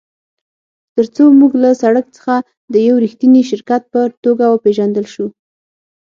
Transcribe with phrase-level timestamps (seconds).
[0.95, 2.35] ترڅو موږ له سړک څخه
[2.73, 5.27] د یو ریښتیني شرکت په توګه وپیژندل شو